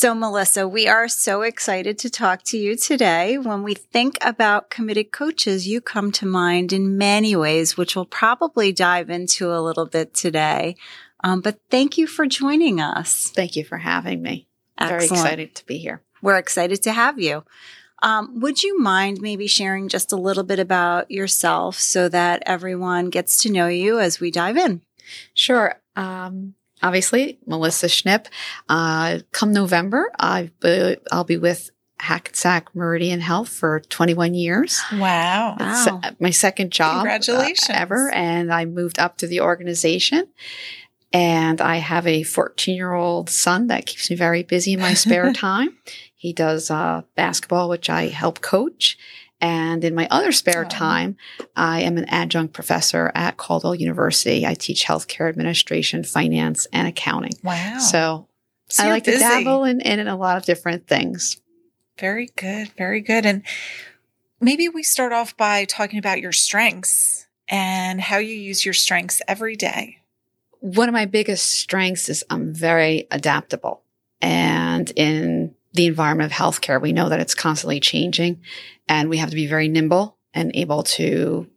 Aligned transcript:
So, 0.00 0.14
Melissa, 0.14 0.66
we 0.66 0.88
are 0.88 1.08
so 1.08 1.42
excited 1.42 1.98
to 1.98 2.08
talk 2.08 2.42
to 2.44 2.56
you 2.56 2.74
today. 2.74 3.36
When 3.36 3.62
we 3.62 3.74
think 3.74 4.16
about 4.22 4.70
committed 4.70 5.12
coaches, 5.12 5.68
you 5.68 5.82
come 5.82 6.10
to 6.12 6.24
mind 6.24 6.72
in 6.72 6.96
many 6.96 7.36
ways, 7.36 7.76
which 7.76 7.94
we'll 7.94 8.06
probably 8.06 8.72
dive 8.72 9.10
into 9.10 9.52
a 9.52 9.60
little 9.60 9.84
bit 9.84 10.14
today. 10.14 10.76
Um, 11.22 11.42
but 11.42 11.60
thank 11.70 11.98
you 11.98 12.06
for 12.06 12.24
joining 12.24 12.80
us. 12.80 13.28
Thank 13.28 13.56
you 13.56 13.64
for 13.66 13.76
having 13.76 14.22
me. 14.22 14.48
Excellent. 14.78 15.02
Very 15.02 15.20
excited 15.20 15.54
to 15.56 15.66
be 15.66 15.76
here. 15.76 16.00
We're 16.22 16.38
excited 16.38 16.80
to 16.84 16.92
have 16.94 17.20
you. 17.20 17.44
Um, 18.02 18.40
would 18.40 18.62
you 18.62 18.78
mind 18.78 19.20
maybe 19.20 19.46
sharing 19.46 19.90
just 19.90 20.12
a 20.12 20.16
little 20.16 20.44
bit 20.44 20.58
about 20.58 21.10
yourself 21.10 21.78
so 21.78 22.08
that 22.08 22.42
everyone 22.46 23.10
gets 23.10 23.42
to 23.42 23.52
know 23.52 23.66
you 23.66 24.00
as 24.00 24.18
we 24.18 24.30
dive 24.30 24.56
in? 24.56 24.80
Sure. 25.34 25.74
Um, 25.94 26.54
obviously, 26.82 27.38
Melissa 27.46 27.86
Schnipp. 27.86 28.26
Uh, 28.68 29.20
come 29.32 29.52
November, 29.52 30.10
I, 30.18 30.50
I'll 31.10 31.24
be 31.24 31.36
with 31.36 31.70
Hackensack 32.00 32.74
Meridian 32.74 33.20
Health 33.20 33.48
for 33.48 33.80
21 33.80 34.34
years. 34.34 34.80
Wow. 34.92 35.56
Wow. 35.58 36.00
My 36.18 36.30
second 36.30 36.72
job 36.72 36.92
uh, 36.92 37.00
Congratulations. 37.00 37.70
ever. 37.70 38.10
And 38.10 38.52
I 38.52 38.64
moved 38.64 38.98
up 38.98 39.18
to 39.18 39.26
the 39.26 39.42
organization. 39.42 40.26
And 41.12 41.60
I 41.60 41.76
have 41.76 42.06
a 42.06 42.22
14 42.22 42.74
year 42.74 42.92
old 42.92 43.28
son 43.30 43.66
that 43.66 43.86
keeps 43.86 44.10
me 44.10 44.16
very 44.16 44.42
busy 44.42 44.74
in 44.74 44.80
my 44.80 44.94
spare 44.94 45.32
time. 45.34 45.76
He 46.14 46.32
does 46.32 46.70
uh, 46.70 47.02
basketball, 47.16 47.68
which 47.68 47.90
I 47.90 48.06
help 48.08 48.40
coach. 48.40 48.96
And 49.40 49.82
in 49.84 49.94
my 49.94 50.06
other 50.10 50.32
spare 50.32 50.64
Oh. 50.66 50.68
time, 50.68 51.16
I 51.56 51.80
am 51.82 51.96
an 51.96 52.04
adjunct 52.06 52.52
professor 52.52 53.10
at 53.14 53.36
Caldwell 53.38 53.74
University. 53.74 54.44
I 54.46 54.54
teach 54.54 54.84
healthcare 54.84 55.28
administration, 55.28 56.04
finance, 56.04 56.66
and 56.72 56.86
accounting. 56.86 57.32
Wow. 57.42 57.78
So, 57.78 58.28
So 58.68 58.84
I 58.84 58.88
like 58.88 59.04
to 59.04 59.12
busy. 59.12 59.20
dabble 59.22 59.64
in, 59.64 59.80
in 59.80 60.06
a 60.06 60.16
lot 60.16 60.36
of 60.36 60.44
different 60.44 60.86
things. 60.86 61.40
Very 61.98 62.28
good. 62.36 62.68
Very 62.76 63.00
good. 63.00 63.24
And 63.26 63.42
maybe 64.40 64.68
we 64.68 64.82
start 64.82 65.12
off 65.12 65.36
by 65.36 65.64
talking 65.64 65.98
about 65.98 66.20
your 66.20 66.32
strengths 66.32 67.26
and 67.48 68.00
how 68.00 68.18
you 68.18 68.34
use 68.34 68.64
your 68.64 68.74
strengths 68.74 69.20
every 69.26 69.56
day. 69.56 69.98
One 70.60 70.88
of 70.88 70.92
my 70.92 71.06
biggest 71.06 71.50
strengths 71.50 72.08
is 72.10 72.22
I'm 72.28 72.52
very 72.54 73.06
adaptable. 73.10 73.82
And 74.22 74.90
in 74.96 75.39
the 75.72 75.86
environment 75.86 76.32
of 76.32 76.36
healthcare, 76.36 76.80
we 76.80 76.92
know 76.92 77.08
that 77.08 77.20
it's 77.20 77.34
constantly 77.34 77.80
changing 77.80 78.40
and 78.88 79.08
we 79.08 79.18
have 79.18 79.30
to 79.30 79.36
be 79.36 79.46
very 79.46 79.68
nimble 79.68 80.16
and 80.34 80.50
able 80.54 80.82
to 80.82 81.48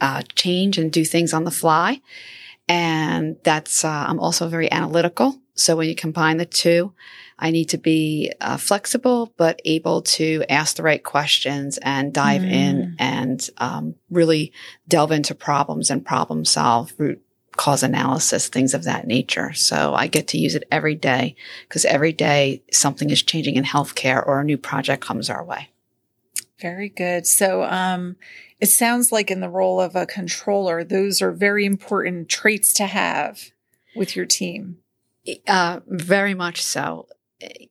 uh, 0.00 0.22
change 0.34 0.78
and 0.78 0.92
do 0.92 1.04
things 1.04 1.32
on 1.32 1.44
the 1.44 1.50
fly. 1.50 2.00
And 2.68 3.36
that's, 3.42 3.84
uh, 3.84 4.04
I'm 4.08 4.20
also 4.20 4.48
very 4.48 4.70
analytical. 4.70 5.38
So 5.54 5.76
when 5.76 5.88
you 5.88 5.94
combine 5.94 6.38
the 6.38 6.46
two, 6.46 6.92
I 7.38 7.50
need 7.50 7.70
to 7.70 7.78
be 7.78 8.32
uh, 8.40 8.56
flexible, 8.56 9.32
but 9.36 9.60
able 9.64 10.02
to 10.02 10.44
ask 10.48 10.76
the 10.76 10.82
right 10.82 11.02
questions 11.02 11.78
and 11.78 12.12
dive 12.12 12.42
Mm. 12.42 12.52
in 12.52 12.96
and 12.98 13.50
um, 13.58 13.94
really 14.10 14.52
delve 14.88 15.12
into 15.12 15.34
problems 15.34 15.90
and 15.90 16.04
problem 16.04 16.44
solve 16.44 16.92
root 16.98 17.22
cause 17.56 17.82
analysis, 17.82 18.48
things 18.48 18.74
of 18.74 18.84
that 18.84 19.06
nature. 19.06 19.52
So 19.52 19.94
I 19.94 20.06
get 20.06 20.28
to 20.28 20.38
use 20.38 20.54
it 20.54 20.66
every 20.70 20.94
day 20.94 21.36
because 21.68 21.84
every 21.84 22.12
day 22.12 22.62
something 22.72 23.10
is 23.10 23.22
changing 23.22 23.56
in 23.56 23.64
healthcare 23.64 24.26
or 24.26 24.40
a 24.40 24.44
new 24.44 24.58
project 24.58 25.04
comes 25.04 25.30
our 25.30 25.44
way. 25.44 25.70
Very 26.60 26.88
good. 26.88 27.26
So, 27.26 27.64
um, 27.64 28.16
it 28.60 28.68
sounds 28.68 29.12
like 29.12 29.30
in 29.30 29.40
the 29.40 29.48
role 29.50 29.80
of 29.80 29.94
a 29.94 30.06
controller, 30.06 30.84
those 30.84 31.20
are 31.20 31.32
very 31.32 31.66
important 31.66 32.28
traits 32.28 32.72
to 32.74 32.86
have 32.86 33.50
with 33.94 34.16
your 34.16 34.24
team. 34.24 34.78
Uh, 35.46 35.80
very 35.86 36.34
much 36.34 36.62
so. 36.62 37.06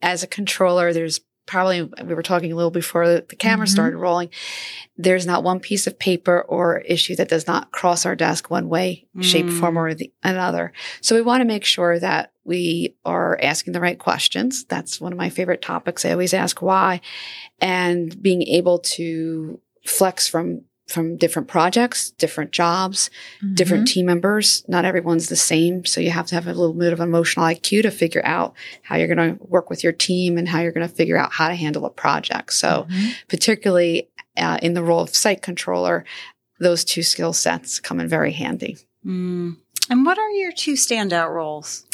As 0.01 0.21
a 0.21 0.27
controller, 0.27 0.93
there's 0.93 1.21
probably, 1.45 1.81
we 1.83 2.13
were 2.13 2.23
talking 2.23 2.51
a 2.51 2.55
little 2.55 2.71
before 2.71 3.07
the 3.07 3.25
the 3.27 3.35
camera 3.35 3.65
Mhm. 3.67 3.71
started 3.71 3.97
rolling. 3.97 4.29
There's 4.97 5.25
not 5.25 5.43
one 5.43 5.59
piece 5.59 5.87
of 5.87 5.99
paper 5.99 6.41
or 6.41 6.79
issue 6.79 7.15
that 7.17 7.29
does 7.29 7.47
not 7.47 7.71
cross 7.71 8.05
our 8.05 8.15
desk 8.15 8.49
one 8.49 8.69
way, 8.69 9.05
shape, 9.21 9.47
Mm. 9.47 9.59
form, 9.59 9.77
or 9.77 9.93
the, 9.93 10.11
another. 10.23 10.71
So 11.01 11.15
we 11.15 11.21
want 11.21 11.41
to 11.41 11.45
make 11.45 11.65
sure 11.65 11.99
that 11.99 12.31
we 12.45 12.95
are 13.05 13.39
asking 13.41 13.73
the 13.73 13.79
right 13.79 13.97
questions. 13.99 14.65
That's 14.65 14.99
one 15.01 15.11
of 15.13 15.17
my 15.17 15.29
favorite 15.29 15.61
topics. 15.61 16.05
I 16.05 16.11
always 16.11 16.33
ask 16.33 16.61
why 16.61 17.01
and 17.61 18.21
being 18.21 18.43
able 18.43 18.79
to 18.79 19.59
flex 19.85 20.27
from 20.27 20.61
from 20.87 21.15
different 21.17 21.47
projects, 21.47 22.11
different 22.11 22.51
jobs, 22.51 23.09
different 23.53 23.87
team 23.87 24.05
members. 24.05 24.65
Not 24.67 24.83
everyone's 24.85 25.29
the 25.29 25.35
same. 25.35 25.85
So 25.85 26.01
you 26.01 26.11
have 26.11 26.25
to 26.27 26.35
have 26.35 26.45
a 26.45 26.53
little 26.53 26.73
bit 26.73 26.91
of 26.91 26.99
emotional 26.99 27.45
IQ 27.45 27.83
to 27.83 27.91
figure 27.91 28.21
out 28.25 28.53
how 28.81 28.97
you're 28.97 29.13
going 29.13 29.37
to 29.37 29.43
work 29.45 29.69
with 29.69 29.81
your 29.83 29.93
team 29.93 30.37
and 30.37 30.47
how 30.47 30.59
you're 30.59 30.73
going 30.73 30.87
to 30.87 30.93
figure 30.93 31.17
out 31.17 31.31
how 31.31 31.47
to 31.47 31.55
handle 31.55 31.85
a 31.85 31.89
project. 31.89 32.53
So 32.53 32.85
Mhm. 32.89 33.13
particularly 33.29 34.09
uh, 34.35 34.57
in 34.61 34.73
the 34.73 34.83
role 34.83 34.99
of 35.01 35.15
site 35.15 35.41
controller, 35.41 36.03
those 36.59 36.83
two 36.83 37.03
skill 37.03 37.33
sets 37.33 37.79
come 37.79 37.99
in 37.99 38.07
very 38.07 38.31
handy. 38.33 38.77
Mm. 39.05 39.57
And 39.89 40.05
what 40.05 40.17
are 40.17 40.31
your 40.31 40.51
two 40.51 40.73
standout 40.73 41.29
roles? 41.29 41.85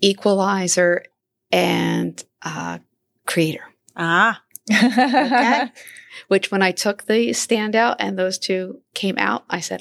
Equalizer 0.00 1.04
and 1.50 2.22
uh, 2.42 2.78
creator. 3.26 3.64
Ah, 3.96 4.42
okay. 4.70 5.68
Which 6.28 6.50
when 6.50 6.62
I 6.62 6.72
took 6.72 7.04
the 7.06 7.30
standout 7.30 7.96
and 7.98 8.18
those 8.18 8.38
two 8.38 8.80
came 8.94 9.16
out, 9.18 9.44
I 9.50 9.60
said 9.60 9.80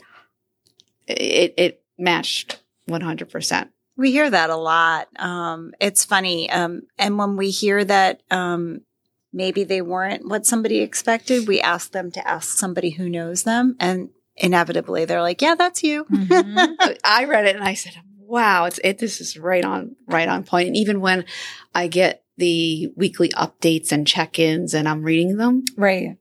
it 1.08 1.54
it 1.58 1.84
matched 1.98 2.60
one 2.88 3.02
hundred 3.02 3.30
percent. 3.30 3.70
we 3.98 4.12
hear 4.12 4.30
that 4.30 4.50
a 4.50 4.56
lot. 4.56 5.08
Um, 5.18 5.74
it's 5.80 6.04
funny. 6.06 6.50
Um, 6.50 6.84
and 6.98 7.18
when 7.18 7.38
we 7.38 7.50
hear 7.52 7.84
that 7.86 8.22
um, 8.32 8.82
maybe 9.32 9.64
they 9.64 9.82
weren't 9.82 10.28
what 10.28 10.46
somebody 10.46 10.80
expected, 10.80 11.48
we 11.48 11.62
ask 11.62 11.92
them 11.92 12.12
to 12.12 12.28
ask 12.28 12.58
somebody 12.58 12.90
who 12.92 13.08
knows 13.10 13.44
them. 13.44 13.76
And 13.80 14.10
inevitably 14.36 15.06
they're 15.06 15.22
like, 15.22 15.42
yeah, 15.42 15.56
that's 15.56 15.84
you. 15.84 16.06
Mhm. 16.06 16.98
I 17.04 17.26
read 17.26 17.46
it 17.46 17.56
and 17.56 17.64
I 17.64 17.76
said, 17.76 17.94
"Wow, 18.18 18.66
it's 18.66 18.80
it. 18.84 18.98
This 18.98 19.22
is 19.22 19.38
right 19.38 19.64
on, 19.64 19.96
right 20.08 20.28
on 20.28 20.44
point." 20.44 20.68
And 20.68 20.78
even 20.78 21.00
when 21.02 21.26
I 21.76 21.88
get 21.88 22.23
the 22.38 22.92
weekly 22.96 23.30
updates 23.30 23.92
and 23.92 24.08
check-ins, 24.08 24.74
and 24.74 24.88
I'm 24.88 25.04
reading 25.04 25.38
them, 25.38 25.64
Right. 25.78 26.18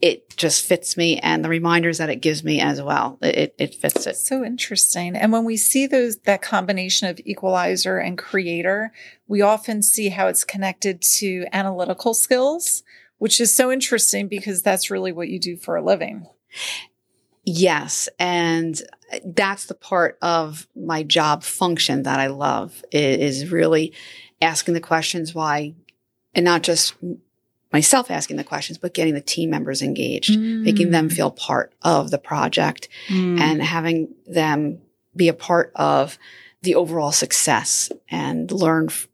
it 0.00 0.36
just 0.36 0.66
fits 0.66 0.96
me, 0.96 1.18
and 1.18 1.44
the 1.44 1.48
reminders 1.48 1.98
that 1.98 2.10
it 2.10 2.16
gives 2.16 2.42
me 2.44 2.60
as 2.60 2.82
well, 2.82 3.18
it 3.22 3.36
it, 3.36 3.54
it 3.58 3.74
fits 3.74 4.06
it. 4.06 4.16
So 4.16 4.44
interesting. 4.44 5.16
And 5.16 5.32
when 5.32 5.44
we 5.44 5.56
see 5.56 5.86
those 5.86 6.18
that 6.18 6.42
combination 6.42 7.08
of 7.08 7.20
equalizer 7.24 7.98
and 7.98 8.18
creator, 8.18 8.92
we 9.26 9.40
often 9.40 9.82
see 9.82 10.08
how 10.08 10.26
it's 10.28 10.44
connected 10.44 11.00
to 11.18 11.46
analytical 11.52 12.12
skills, 12.12 12.82
which 13.18 13.40
is 13.40 13.54
so 13.54 13.70
interesting 13.70 14.28
because 14.28 14.62
that's 14.62 14.90
really 14.90 15.12
what 15.12 15.28
you 15.28 15.38
do 15.38 15.56
for 15.56 15.76
a 15.76 15.84
living. 15.84 16.26
Yes, 17.44 18.08
and 18.20 18.80
that's 19.24 19.66
the 19.66 19.74
part 19.74 20.16
of 20.22 20.66
my 20.76 21.02
job 21.02 21.42
function 21.42 22.04
that 22.04 22.20
I 22.20 22.28
love 22.28 22.84
is 22.92 23.50
really 23.50 23.94
asking 24.42 24.74
the 24.74 24.80
questions 24.80 25.34
why, 25.34 25.74
and 26.34 26.44
not 26.44 26.62
just 26.62 26.94
myself 27.72 28.10
asking 28.10 28.36
the 28.36 28.44
questions, 28.44 28.76
but 28.76 28.92
getting 28.94 29.14
the 29.14 29.20
team 29.20 29.48
members 29.50 29.80
engaged, 29.82 30.38
making 30.38 30.90
them 30.90 31.08
Mm. 31.08 31.12
feel 31.12 31.30
part 31.30 31.72
of 31.82 32.10
the 32.10 32.18
project 32.18 32.88
Mm. 33.08 33.40
and 33.40 33.62
having 33.62 34.14
them 34.26 34.78
be 35.16 35.28
a 35.28 35.32
part 35.34 35.72
of 35.74 36.18
the 36.62 36.74
overall 36.74 37.12
success 37.12 37.90
and 38.10 38.50
learn 38.52 38.86
f- 38.88 39.08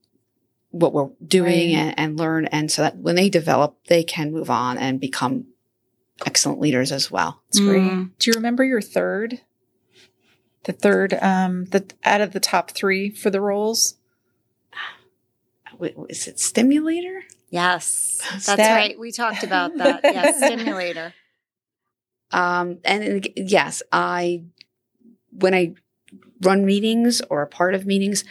what 0.71 0.93
we're 0.93 1.09
doing 1.25 1.75
Right. 1.75 1.77
and, 1.77 1.99
and 1.99 2.19
learn. 2.19 2.47
And 2.47 2.71
so 2.71 2.83
that 2.83 2.97
when 2.99 3.15
they 3.15 3.29
develop, 3.31 3.77
they 3.87 4.03
can 4.03 4.33
move 4.33 4.51
on 4.51 4.77
and 4.77 5.01
become 5.01 5.47
excellent 6.27 6.61
leaders 6.61 6.91
as 6.93 7.11
well. 7.11 7.41
It's 7.49 7.61
great. 7.61 7.81
Mm. 7.83 8.11
Do 8.19 8.31
you 8.31 8.35
remember 8.35 8.65
your 8.65 8.81
third? 8.83 9.41
The 10.65 10.73
third, 10.73 11.15
um, 11.23 11.67
the 11.67 11.85
out 12.05 12.21
of 12.21 12.33
the 12.33 12.41
top 12.41 12.73
three 12.73 13.09
for 13.11 13.31
the 13.31 13.41
roles. 13.41 13.95
Is 16.09 16.29
it 16.29 16.41
stimulator? 16.41 17.23
Yes, 17.51 18.21
that's 18.31 18.47
That- 18.47 18.75
right. 18.77 18.99
We 18.99 19.13
talked 19.13 19.43
about 19.43 19.77
that. 19.79 20.01
Yes, 20.05 20.37
stimulator. 20.37 21.15
Um, 22.31 22.79
and 22.85 23.03
and 23.03 23.29
yes, 23.37 23.83
I, 23.91 24.45
when 25.31 25.55
I 25.55 25.75
run 26.43 26.67
meetings 26.67 27.23
or 27.31 27.43
a 27.43 27.47
part 27.47 27.75
of 27.75 27.87
meetings, 27.87 28.25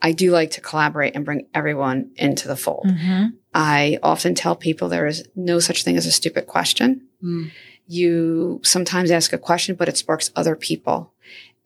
I 0.00 0.12
do 0.12 0.32
like 0.32 0.52
to 0.52 0.60
collaborate 0.60 1.14
and 1.14 1.24
bring 1.24 1.46
everyone 1.54 2.10
into 2.16 2.48
the 2.48 2.56
fold. 2.56 2.86
Mm-hmm. 2.86 3.26
I 3.54 3.98
often 4.02 4.34
tell 4.34 4.56
people 4.56 4.88
there 4.88 5.06
is 5.06 5.28
no 5.36 5.60
such 5.60 5.84
thing 5.84 5.96
as 5.96 6.06
a 6.06 6.12
stupid 6.12 6.46
question. 6.46 7.08
Mm. 7.22 7.50
You 7.86 8.60
sometimes 8.64 9.10
ask 9.10 9.32
a 9.32 9.38
question, 9.38 9.76
but 9.76 9.88
it 9.88 9.96
sparks 9.96 10.30
other 10.34 10.56
people 10.56 11.12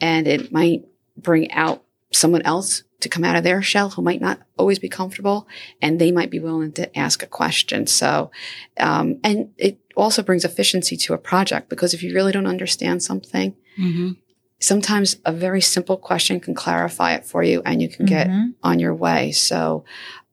and 0.01 0.27
it 0.27 0.53
might 0.53 0.85
bring 1.17 1.51
out 1.53 1.85
someone 2.13 2.43
else 2.43 2.83
to 3.01 3.09
come 3.09 3.25
out 3.25 3.37
of 3.37 3.45
their 3.45 3.63
shell 3.63 3.91
who 3.91 4.03
might 4.03 4.21
not 4.21 4.41
always 4.57 4.79
be 4.79 4.89
comfortable 4.89 5.47
and 5.83 6.01
they 6.01 6.11
might 6.11 6.31
be 6.31 6.39
willing 6.39 6.73
to 6.73 6.99
ask 6.99 7.23
a 7.23 7.27
question. 7.27 7.87
So, 7.87 8.31
um, 8.79 9.21
and 9.23 9.51
it 9.59 9.79
also 9.97 10.23
brings 10.23 10.45
efficiency 10.45 10.97
to 10.99 11.15
a 11.15 11.19
project 11.19 11.69
because 11.69 11.93
if 11.95 12.03
you 12.03 12.15
really 12.15 12.33
don't 12.33 12.47
understand 12.47 13.03
something, 13.03 13.55
hmm 13.77 14.13
sometimes 14.59 15.17
a 15.27 15.33
very 15.33 15.61
simple 15.61 15.99
question 15.99 16.41
can 16.41 16.55
clarify 16.55 17.13
it 17.13 17.27
for 17.27 17.43
you 17.43 17.61
and 17.67 17.83
you 17.83 17.91
can 17.91 18.07
get 18.07 18.27
Mhm. 18.27 18.55
on 18.63 18.81
your 18.81 18.95
way. 18.95 19.31
So, 19.31 19.85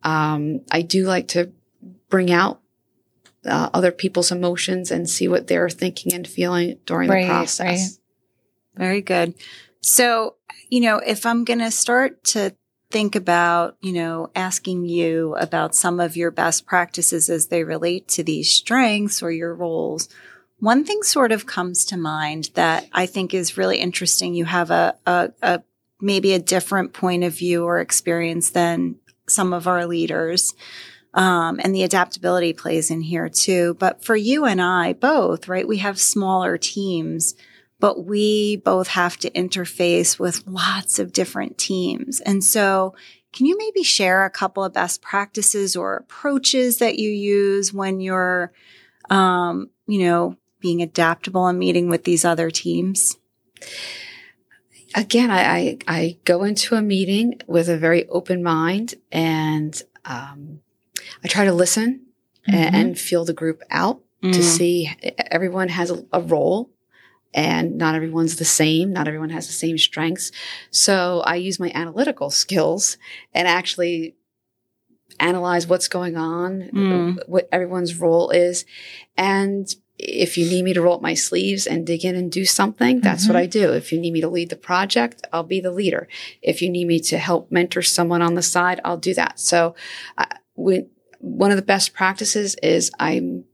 um, 0.03 0.61
I 0.71 0.81
do 0.81 1.03
like 1.05 1.27
to 1.29 1.51
bring 2.09 2.31
out 2.31 2.61
uh, 3.45 3.69
other 3.73 3.91
people's 3.91 4.31
emotions 4.31 4.89
and 4.91 5.09
see 5.09 5.27
what 5.27 5.47
they're 5.47 5.69
thinking 5.69 6.13
and 6.13 6.25
feeling 6.25 6.79
during 6.85 7.09
Right, 7.09 7.23
the 7.23 7.27
process. 7.27 7.99
Very 8.77 9.01
good. 9.01 9.33
So, 9.83 10.35
you 10.69 10.79
know, 10.79 10.97
if 10.97 11.25
I'm 11.25 11.43
going 11.43 11.59
to 11.59 11.69
start 11.69 12.23
to 12.25 12.55
think 12.89 13.15
about, 13.15 13.75
you 13.81 13.91
know, 13.91 14.31
asking 14.33 14.85
you 14.85 15.35
about 15.35 15.75
some 15.75 15.99
of 15.99 16.15
your 16.15 16.31
best 16.31 16.65
practices 16.65 17.29
as 17.29 17.47
they 17.47 17.63
relate 17.63 18.07
to 18.07 18.23
these 18.23 18.49
strengths 18.49 19.21
or 19.21 19.29
your 19.29 19.53
roles, 19.53 20.07
one 20.59 20.85
thing 20.85 21.03
sort 21.03 21.33
of 21.33 21.45
comes 21.45 21.83
to 21.85 21.97
mind 21.97 22.51
that 22.53 22.87
I 22.93 23.07
think 23.07 23.33
is 23.33 23.57
really 23.57 23.77
interesting. 23.77 24.33
You 24.33 24.45
have 24.45 24.71
a, 24.71 24.95
a, 25.05 25.31
a 25.41 25.63
maybe 25.99 26.33
a 26.33 26.39
different 26.39 26.93
point 26.93 27.25
of 27.25 27.33
view 27.33 27.65
or 27.65 27.79
experience 27.79 28.51
than 28.51 28.95
some 29.27 29.51
of 29.51 29.67
our 29.67 29.85
leaders. 29.85 30.53
Um, 31.13 31.59
and 31.61 31.75
the 31.75 31.83
adaptability 31.83 32.53
plays 32.53 32.89
in 32.89 33.01
here 33.01 33.27
too. 33.27 33.75
But 33.79 34.05
for 34.05 34.15
you 34.15 34.45
and 34.45 34.61
I 34.61 34.93
both, 34.93 35.49
right? 35.49 35.67
We 35.67 35.77
have 35.79 35.99
smaller 35.99 36.57
teams 36.57 37.35
but 37.83 38.05
we 38.05 38.55
both 38.55 38.87
have 38.87 39.17
to 39.17 39.29
interface 39.31 40.17
with 40.17 40.47
lots 40.47 40.99
of 40.99 41.11
different 41.11 41.57
teams. 41.57 42.21
And 42.21 42.41
so 42.41 42.95
can 43.33 43.45
you 43.45 43.57
maybe 43.57 43.83
share 43.83 44.23
a 44.23 44.29
couple 44.29 44.63
of 44.63 44.71
best 44.71 45.01
practices 45.01 45.75
or 45.75 45.97
approaches 45.97 46.77
that 46.77 46.97
you 46.97 47.09
use 47.09 47.73
when 47.73 47.99
you're, 47.99 48.53
um, 49.09 49.69
you 49.85 50.05
know, 50.05 50.37
being 50.61 50.81
adaptable 50.81 51.45
and 51.47 51.59
meeting 51.59 51.89
with 51.89 52.05
these 52.05 52.23
other 52.23 52.49
teams? 52.49 53.17
Again, 54.95 55.29
I, 55.29 55.41
I, 55.43 55.77
I 55.85 56.17
go 56.23 56.45
into 56.45 56.75
a 56.75 56.81
meeting 56.81 57.41
with 57.47 57.67
a 57.67 57.77
very 57.77 58.07
open 58.07 58.41
mind 58.43 58.95
and 59.11 59.73
um, 60.05 60.61
I 61.21 61.27
try 61.27 61.43
to 61.43 61.51
listen 61.53 62.05
a- 62.47 62.51
Mhm. 62.51 62.73
and 62.73 62.97
feel 62.97 63.25
the 63.25 63.33
group 63.33 63.61
out 63.69 63.99
to 64.21 64.29
Mm. 64.29 64.41
see 64.41 64.89
everyone 65.29 65.67
has 65.67 65.91
a, 65.91 66.05
a 66.13 66.21
role 66.21 66.69
and 67.33 67.77
not 67.77 67.95
everyone's 67.95 68.35
the 68.37 68.45
same. 68.45 68.93
Not 68.93 69.07
everyone 69.07 69.29
has 69.31 69.47
the 69.47 69.53
same 69.53 69.77
strengths. 69.77 70.31
So 70.71 71.21
I 71.25 71.35
use 71.35 71.59
my 71.59 71.71
analytical 71.73 72.29
skills 72.29 72.97
and 73.33 73.47
actually 73.47 74.15
analyze 75.19 75.67
what's 75.67 75.87
going 75.87 76.17
on, 76.17 76.69
Mm. 76.73 77.27
what 77.27 77.47
everyone's 77.51 77.99
role 77.99 78.29
is. 78.31 78.65
And 79.15 79.73
if 79.99 80.37
you 80.37 80.49
need 80.49 80.63
me 80.63 80.73
to 80.73 80.81
roll 80.81 80.95
up 80.95 81.01
my 81.01 81.13
sleeves 81.13 81.67
and 81.67 81.85
dig 81.85 82.03
in 82.03 82.15
and 82.15 82.31
do 82.31 82.45
something, 82.45 82.99
that's 82.99 83.27
what 83.27 83.35
Mhm. 83.35 83.41
I 83.41 83.45
do. 83.45 83.73
If 83.73 83.91
you 83.91 83.99
need 83.99 84.11
me 84.11 84.21
to 84.21 84.27
lead 84.27 84.49
the 84.49 84.55
project, 84.55 85.25
I'll 85.31 85.43
be 85.43 85.61
the 85.61 85.71
leader. 85.71 86.07
If 86.41 86.61
you 86.61 86.69
need 86.69 86.87
me 86.87 86.99
to 87.01 87.17
help 87.19 87.51
mentor 87.51 87.83
someone 87.83 88.21
on 88.21 88.33
the 88.33 88.41
side, 88.41 88.81
I'll 88.83 88.97
do 88.97 89.13
that. 89.13 89.39
So, 89.39 89.75
uh, 90.17 90.25
when, 90.55 90.87
one 91.19 91.51
of 91.51 91.57
the 91.57 91.61
best 91.63 91.93
practices 91.93 92.55
is 92.63 92.91
I'm 92.99 93.45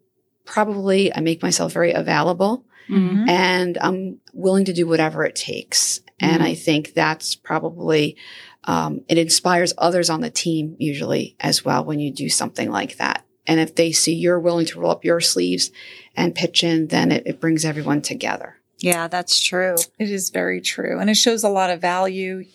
probably, 0.46 1.14
I 1.14 1.20
make 1.20 1.44
myself 1.44 1.74
very 1.74 1.92
available 1.92 2.66
Mhm. 2.90 3.30
and 3.30 3.78
I'm 3.80 4.20
willing 4.34 4.66
to 4.66 4.74
do 4.74 4.88
whatever 4.88 5.24
it 5.24 5.36
takes. 5.36 6.02
And 6.20 6.42
Mhm. 6.42 6.46
I 6.46 6.56
think 6.56 6.94
that's 6.94 7.36
probably, 7.36 8.18
um, 8.66 9.02
it 9.08 9.18
inspires 9.18 9.74
others 9.78 10.10
on 10.10 10.22
the 10.22 10.30
team 10.30 10.76
usually 10.80 11.36
as 11.40 11.64
well 11.64 11.86
when 11.86 12.00
you 12.00 12.12
do 12.12 12.30
something 12.30 12.70
like 12.70 12.98
that. 12.98 13.24
And 13.48 13.60
if 13.60 13.76
they 13.76 13.92
see 13.92 14.14
you're 14.14 14.40
willing 14.40 14.66
to 14.68 14.80
roll 14.80 14.92
up 14.92 15.06
your 15.06 15.22
sleeves 15.22 15.72
and 16.16 16.36
pitch 16.36 16.64
in, 16.64 16.88
then 16.88 17.12
it, 17.12 17.24
it 17.26 17.40
brings 17.40 17.66
everyone 17.66 18.02
together. 18.02 18.56
Yeah, 18.80 19.08
that's 19.08 19.40
true. 19.40 19.76
It 19.98 20.10
is 20.10 20.30
very 20.30 20.62
true. 20.62 21.00
And 21.00 21.10
it 21.10 21.16
shows 21.16 21.44
a 21.44 21.50
lot 21.50 21.70
of 21.70 21.82
value 21.82 22.46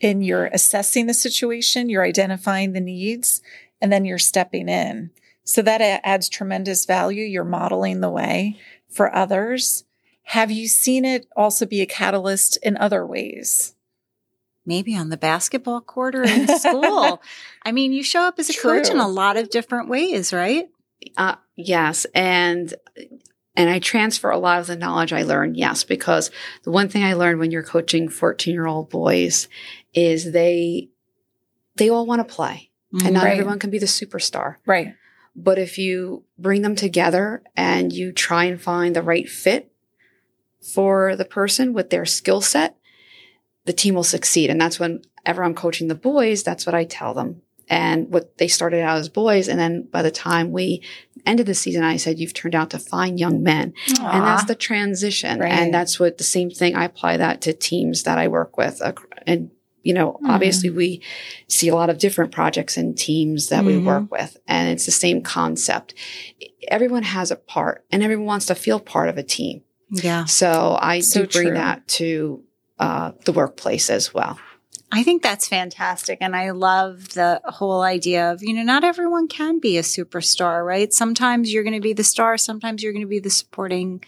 in 0.00 0.20
your 0.20 0.46
assessing 0.46 1.06
the 1.06 1.14
situation, 1.14 1.88
you're 1.88 2.04
identifying 2.04 2.72
the 2.72 2.80
needs, 2.80 3.40
and 3.80 3.92
then 3.92 4.04
you're 4.04 4.18
stepping 4.18 4.68
in. 4.68 5.10
So 5.44 5.62
that 5.62 5.80
adds 6.04 6.28
tremendous 6.28 6.84
value. 6.84 7.24
You're 7.24 7.44
modeling 7.44 8.00
the 8.00 8.10
way 8.10 8.58
for 8.92 9.14
others. 9.14 9.84
Have 10.24 10.50
you 10.50 10.68
seen 10.68 11.04
it 11.04 11.26
also 11.36 11.66
be 11.66 11.80
a 11.80 11.86
catalyst 11.86 12.56
in 12.62 12.76
other 12.76 13.04
ways? 13.06 13.74
Maybe 14.64 14.94
on 14.96 15.08
the 15.08 15.16
basketball 15.16 15.80
court 15.80 16.14
or 16.14 16.22
in 16.22 16.46
school. 16.58 17.20
I 17.64 17.72
mean, 17.72 17.92
you 17.92 18.04
show 18.04 18.20
up 18.22 18.38
as 18.38 18.48
a 18.48 18.54
coach 18.58 18.88
in 18.88 18.98
a 18.98 19.08
lot 19.08 19.36
of 19.36 19.50
different 19.50 19.88
ways, 19.88 20.32
right? 20.32 20.68
Uh, 21.16 21.34
yes. 21.56 22.06
And, 22.14 22.72
and 23.56 23.68
I 23.68 23.80
transfer 23.80 24.30
a 24.30 24.38
lot 24.38 24.60
of 24.60 24.68
the 24.68 24.76
knowledge 24.76 25.12
I 25.12 25.22
learned. 25.22 25.56
Yes. 25.56 25.82
Because 25.82 26.30
the 26.62 26.70
one 26.70 26.88
thing 26.88 27.02
I 27.02 27.14
learned 27.14 27.40
when 27.40 27.50
you're 27.50 27.64
coaching 27.64 28.08
14 28.08 28.54
year 28.54 28.66
old 28.66 28.88
boys 28.88 29.48
is 29.94 30.30
they, 30.30 30.90
they 31.76 31.88
all 31.90 32.06
want 32.06 32.26
to 32.26 32.34
play 32.34 32.70
and 33.04 33.14
not 33.14 33.24
Right. 33.24 33.32
everyone 33.32 33.58
can 33.58 33.70
be 33.70 33.78
the 33.80 33.86
superstar. 33.86 34.56
Right. 34.64 34.94
But 35.34 35.58
if 35.58 35.78
you 35.78 36.24
bring 36.38 36.62
them 36.62 36.76
together 36.76 37.42
and 37.56 37.92
you 37.92 38.12
try 38.12 38.44
and 38.44 38.60
find 38.60 38.94
the 38.94 39.02
right 39.02 39.28
fit 39.28 39.72
for 40.60 41.16
the 41.16 41.24
person 41.24 41.72
with 41.72 41.90
their 41.90 42.04
skill 42.04 42.40
set, 42.40 42.76
the 43.64 43.72
team 43.72 43.94
will 43.94 44.04
succeed. 44.04 44.50
And 44.50 44.60
that's 44.60 44.78
whenever 44.78 45.42
I'm 45.42 45.54
coaching 45.54 45.88
the 45.88 45.94
boys, 45.94 46.42
that's 46.42 46.66
what 46.66 46.74
I 46.74 46.84
tell 46.84 47.14
them. 47.14 47.42
And 47.68 48.12
what 48.12 48.36
they 48.36 48.48
started 48.48 48.82
out 48.82 48.98
as 48.98 49.08
boys. 49.08 49.48
And 49.48 49.58
then 49.58 49.88
by 49.90 50.02
the 50.02 50.10
time 50.10 50.52
we 50.52 50.82
ended 51.24 51.46
the 51.46 51.54
season, 51.54 51.82
I 51.82 51.96
said, 51.96 52.18
you've 52.18 52.34
turned 52.34 52.54
out 52.54 52.70
to 52.70 52.78
fine 52.78 53.16
young 53.16 53.42
men. 53.42 53.72
And 53.88 54.24
that's 54.24 54.44
the 54.44 54.54
transition. 54.54 55.38
Right. 55.38 55.50
And 55.50 55.72
that's 55.72 55.98
what 55.98 56.18
the 56.18 56.24
same 56.24 56.50
thing, 56.50 56.74
I 56.74 56.84
apply 56.84 57.16
that 57.16 57.40
to 57.42 57.54
teams 57.54 58.02
that 58.02 58.18
I 58.18 58.28
work 58.28 58.58
with. 58.58 58.82
And, 59.26 59.50
you 59.82 59.92
know, 59.94 60.18
Mhm. 60.22 60.30
obviously 60.30 60.70
we 60.70 61.00
see 61.48 61.68
a 61.68 61.74
lot 61.74 61.90
of 61.90 61.98
different 61.98 62.32
projects 62.32 62.76
and 62.76 62.96
teams 62.96 63.48
that 63.48 63.64
we 63.64 63.74
Mhm. 63.74 63.84
work 63.84 64.10
with. 64.10 64.36
And 64.46 64.68
it's 64.70 64.86
the 64.86 64.92
same 64.92 65.22
concept. 65.22 65.94
Everyone 66.68 67.02
has 67.02 67.30
a 67.30 67.36
part 67.36 67.84
and 67.90 68.02
everyone 68.02 68.26
wants 68.26 68.46
to 68.46 68.54
feel 68.54 68.78
part 68.80 69.08
of 69.08 69.18
a 69.18 69.22
team. 69.22 69.62
Yeah. 69.90 70.24
So 70.24 70.78
I 70.80 71.00
So 71.00 71.22
do 71.22 71.26
bring 71.28 71.48
true. 71.48 71.54
that 71.56 71.86
to 71.88 72.42
uh, 72.78 73.12
the 73.26 73.32
workplace 73.32 73.90
as 73.90 74.12
well. 74.12 74.38
I 74.90 75.02
think 75.04 75.22
that's 75.22 75.46
fantastic. 75.46 76.18
And 76.20 76.34
I 76.34 76.50
love 76.50 77.10
the 77.10 77.40
whole 77.44 77.82
idea 77.82 78.32
of, 78.32 78.42
you 78.42 78.52
know, 78.52 78.62
not 78.62 78.82
everyone 78.84 79.28
can 79.28 79.58
be 79.60 79.78
a 79.78 79.82
superstar, 79.82 80.66
right? 80.66 80.92
Sometimes 80.92 81.52
you're 81.52 81.62
going 81.62 81.74
to 81.74 81.80
be 81.80 81.92
the 81.92 82.02
star. 82.04 82.36
Sometimes 82.36 82.82
you're 82.82 82.92
going 82.92 83.04
to 83.04 83.08
be 83.08 83.20
the 83.20 83.30
supporting 83.30 84.02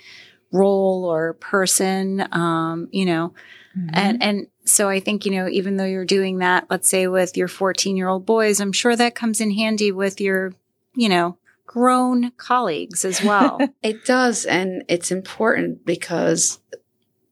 role 0.53 1.05
or 1.05 1.35
person, 1.35 2.27
um, 2.33 2.89
you 2.91 3.05
know, 3.07 3.33
Mm-hmm. 3.77 3.91
and, 3.93 4.23
and 4.23 4.47
so 4.65 4.89
I 4.89 5.01
think, 5.01 5.27
you 5.27 5.33
know, 5.33 5.49
even 5.49 5.77
though 5.77 5.85
you're 5.85 6.05
doing 6.05 6.39
that, 6.39 6.67
let's 6.71 6.89
say 6.89 7.07
with 7.07 7.37
your 7.37 7.49
14 7.49 7.97
year 7.97 8.09
old 8.09 8.25
boys, 8.25 8.61
I'm 8.61 8.73
sure 8.73 8.95
that 8.97 9.15
comes 9.15 9.41
in 9.41 9.51
handy 9.51 9.93
with 9.93 10.21
your, 10.21 10.55
you 10.95 11.09
know, 11.09 11.39
grown 11.67 12.31
colleagues 12.37 13.05
as 13.05 13.23
well. 13.23 13.59
It 13.83 14.05
does. 14.05 14.45
And 14.47 14.85
it's 14.89 15.11
important 15.11 15.85
because, 15.85 16.61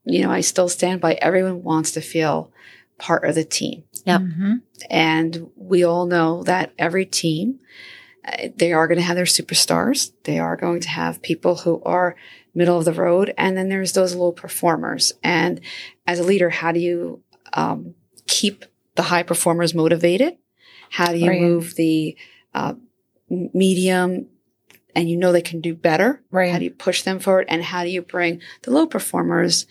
you 0.05 0.23
know, 0.23 0.31
I 0.31 0.41
still 0.41 0.69
stand 0.69 1.01
by 1.01 1.15
everyone 1.15 1.63
wants 1.63 1.93
to 1.93 2.01
feel 2.01 2.51
part 2.99 3.25
of 3.25 3.35
the 3.35 3.45
team. 3.45 3.85
Yep. 4.05 4.21
Mhm. 4.21 4.63
And 4.91 5.51
we 5.57 5.85
all 5.85 6.07
know 6.07 6.43
that 6.43 6.73
every 6.79 7.07
team, 7.07 7.61
uh, 8.25 8.49
they 8.57 8.73
are 8.73 8.87
going 8.87 8.99
to 8.99 9.05
have 9.05 9.17
their 9.17 9.25
superstars. 9.25 10.13
They 10.25 10.39
are 10.39 10.57
going 10.57 10.81
to 10.81 10.89
have 10.89 11.23
people 11.23 11.57
who 11.57 11.83
are 11.85 12.17
middle 12.55 12.79
of 12.79 12.85
the 12.85 12.93
road. 12.93 13.33
And 13.39 13.57
then 13.57 13.69
there's 13.69 13.93
those 13.93 14.15
low 14.15 14.33
performers. 14.33 15.13
And 15.23 15.61
as 16.07 16.19
a 16.19 16.25
leader, 16.25 16.51
how 16.51 16.73
do 16.73 16.81
you 16.81 17.23
um, 17.55 17.95
keep 18.27 18.65
the 18.95 19.03
high 19.03 19.23
performers 19.23 19.75
motivated? 19.75 20.37
How 20.91 21.13
do 21.13 21.19
you 21.19 21.29
Right. 21.31 21.41
move 21.41 21.75
the 21.77 22.17
uh, 22.55 22.75
medium 23.31 24.27
and 24.95 25.09
you 25.09 25.17
know 25.17 25.33
they 25.33 25.41
can 25.43 25.61
do 25.61 25.75
better? 25.75 26.23
Right. 26.31 26.53
How 26.53 26.59
do 26.59 26.65
you 26.65 26.71
push 26.71 27.03
them 27.03 27.19
forward? 27.19 27.47
And 27.49 27.63
how 27.63 27.83
do 27.85 27.91
you 27.91 28.03
bring 28.03 28.41
the 28.63 28.71
low 28.71 28.87
performers 28.87 29.67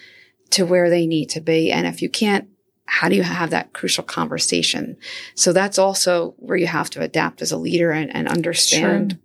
to 0.52 0.66
where 0.66 0.90
they 0.90 1.06
need 1.06 1.30
to 1.30 1.42
be? 1.42 1.72
And 1.72 1.86
if 1.86 2.02
you 2.02 2.10
can't, 2.10 2.48
how 2.86 3.08
do 3.08 3.16
you 3.16 3.24
have 3.24 3.52
that 3.52 3.72
crucial 3.74 4.04
conversation? 4.04 4.98
So 5.36 5.54
that's 5.54 5.78
also 5.78 6.34
where 6.38 6.58
you 6.58 6.68
have 6.68 6.90
to 6.92 7.02
adapt 7.02 7.42
as 7.42 7.52
a 7.52 7.58
leader 7.58 7.92
and, 7.92 8.14
and 8.14 8.28
understand, 8.28 9.20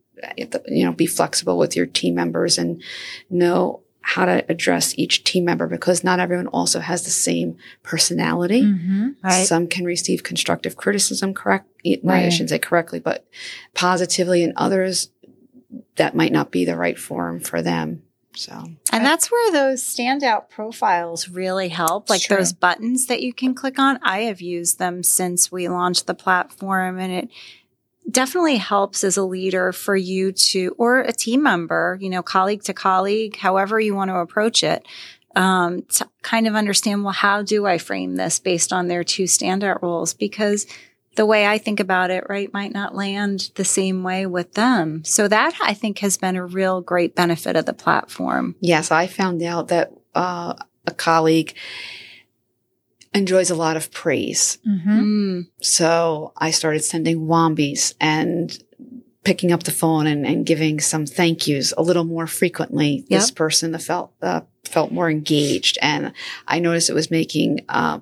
you 0.68 0.84
know, 0.84 0.92
be 0.92 1.06
flexible 1.06 1.58
with 1.58 1.76
your 1.76 1.86
team 1.86 2.14
members 2.14 2.58
and 2.58 2.82
know 3.30 3.80
how 4.00 4.24
to 4.24 4.44
address 4.48 4.96
each 4.96 5.24
team 5.24 5.44
member 5.44 5.66
because 5.66 6.04
not 6.04 6.20
everyone 6.20 6.46
also 6.48 6.78
has 6.78 7.02
the 7.02 7.10
same 7.10 7.56
personality. 7.82 8.62
Mhm. 8.62 9.16
right. 9.22 9.44
Some 9.46 9.66
can 9.66 9.84
receive 9.84 10.22
constructive 10.22 10.76
criticism 10.76 11.34
correct. 11.34 11.66
right. 12.04 12.26
I 12.26 12.28
shouldn't 12.28 12.50
say 12.50 12.60
correctly, 12.60 13.00
but 13.00 13.26
positively 13.74 14.44
and 14.44 14.52
others 14.56 15.10
that 15.96 16.14
might 16.14 16.30
not 16.32 16.50
be 16.52 16.64
the 16.64 16.76
right 16.76 16.98
forum 16.98 17.40
for 17.40 17.62
them. 17.62 18.02
So 18.36 18.52
And 18.92 19.04
that's 19.04 19.30
where 19.32 19.50
those 19.50 19.82
standout 19.82 20.50
profiles 20.50 21.28
really 21.28 21.68
help. 21.68 22.08
Like 22.08 22.22
True. 22.22 22.36
those 22.36 22.52
buttons 22.52 23.06
that 23.06 23.22
you 23.22 23.32
can 23.32 23.54
click 23.54 23.78
on. 23.78 23.98
I 24.02 24.20
have 24.20 24.40
used 24.40 24.78
them 24.78 25.02
since 25.02 25.50
we 25.50 25.68
launched 25.68 26.06
the 26.06 26.14
platform 26.14 26.98
and 26.98 27.12
it 27.12 27.28
definitely 28.10 28.56
helps 28.56 29.04
as 29.04 29.16
a 29.16 29.24
leader 29.24 29.72
for 29.72 29.96
you 29.96 30.32
to, 30.32 30.74
or 30.78 31.00
a 31.00 31.12
team 31.12 31.42
member, 31.42 31.98
you 32.00 32.08
know, 32.08 32.22
colleague 32.22 32.62
to 32.64 32.72
colleague, 32.72 33.36
however 33.36 33.80
you 33.80 33.94
want 33.94 34.10
to 34.10 34.16
approach 34.16 34.62
it. 34.62 34.86
um, 35.36 35.82
to 35.82 36.08
kind 36.22 36.48
of 36.48 36.54
understand, 36.54 37.04
well, 37.04 37.12
how 37.12 37.42
do 37.42 37.66
I 37.66 37.78
frame 37.78 38.16
this 38.16 38.38
based 38.38 38.72
on 38.72 38.88
their 38.88 39.04
two 39.04 39.24
standout 39.24 39.82
roles? 39.82 40.14
Because 40.14 40.66
the 41.14 41.26
way 41.26 41.46
I 41.46 41.58
think 41.58 41.78
about 41.78 42.10
it, 42.10 42.24
right, 42.28 42.52
might 42.52 42.72
not 42.72 42.94
land 42.94 43.50
the 43.54 43.64
same 43.64 44.02
way 44.02 44.26
with 44.26 44.54
them. 44.54 45.04
So 45.04 45.28
that 45.28 45.54
I 45.62 45.74
think 45.74 45.98
has 45.98 46.16
been 46.16 46.36
a 46.36 46.44
real 46.44 46.80
great 46.80 47.14
benefit 47.14 47.54
of 47.54 47.66
the 47.66 47.74
platform. 47.74 48.56
Yes, 48.60 48.90
I 48.90 49.06
found 49.06 49.42
out 49.42 49.68
that 49.68 49.92
uh, 50.14 50.54
a 50.86 50.90
colleague 50.92 51.54
enjoys 53.16 53.50
a 53.50 53.54
lot 53.54 53.76
of 53.76 53.90
praise. 53.90 54.58
Mm-hmm. 54.66 55.00
Mm, 55.00 55.46
So 55.62 56.32
I 56.36 56.50
started 56.50 56.84
sending 56.84 57.26
Wambis 57.26 57.94
and 58.00 58.56
picking 59.24 59.50
up 59.50 59.64
the 59.64 59.72
phone 59.72 60.06
and, 60.06 60.24
and 60.26 60.46
giving 60.46 60.78
some 60.80 61.04
thank 61.06 61.48
yous 61.48 61.72
a 61.76 61.82
little 61.82 62.04
more 62.04 62.26
frequently. 62.26 63.04
This 63.10 63.28
Yep. 63.30 63.36
person 63.36 63.78
felt 63.78 64.12
uh, 64.22 64.42
felt 64.64 64.92
more 64.92 65.10
engaged, 65.10 65.78
and 65.82 66.12
I 66.46 66.58
noticed 66.60 66.90
it 66.90 66.94
was 66.94 67.10
making 67.10 67.64
uh, 67.68 68.00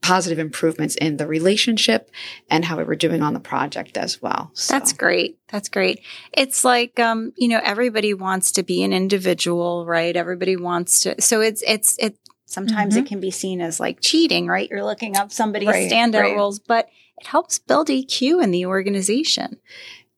positive 0.00 0.38
improvements 0.38 0.94
in 0.96 1.16
the 1.16 1.26
relationship 1.26 2.10
and 2.50 2.64
how 2.64 2.76
we 2.76 2.84
were 2.84 2.96
doing 2.96 3.20
on 3.20 3.34
the 3.34 3.40
project 3.40 3.96
as 3.98 4.22
well. 4.22 4.50
So, 4.54 4.72
That's 4.74 4.92
great. 4.92 5.38
That's 5.48 5.68
great. 5.68 6.00
It's 6.32 6.64
like, 6.64 6.98
um, 7.00 7.32
you 7.36 7.48
know, 7.48 7.60
everybody 7.62 8.14
wants 8.14 8.52
to 8.52 8.62
be 8.62 8.82
an 8.84 8.92
individual, 8.92 9.86
right? 9.86 10.14
Everybody 10.14 10.56
wants 10.56 11.00
to. 11.00 11.20
So 11.20 11.40
it's, 11.40 11.62
it's, 11.66 11.96
it, 11.98 12.16
sometimes 12.48 12.94
Mhm. 12.94 12.98
it 12.98 13.06
can 13.06 13.20
be 13.20 13.30
seen 13.30 13.60
as 13.60 13.78
like 13.78 14.00
cheating, 14.00 14.46
right? 14.46 14.68
You're 14.70 14.84
looking 14.84 15.16
up 15.16 15.30
somebody's 15.30 15.68
Right, 15.68 15.90
standout 15.90 16.20
right. 16.22 16.34
roles, 16.36 16.58
but 16.58 16.88
it 17.20 17.26
helps 17.26 17.58
build 17.58 17.88
EQ 17.90 18.40
in 18.42 18.50
the 18.50 18.66
organization. 18.66 19.58